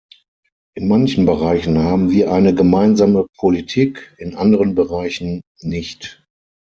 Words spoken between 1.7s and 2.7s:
haben wir eine